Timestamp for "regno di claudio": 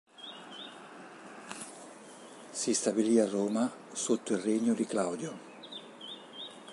4.39-5.37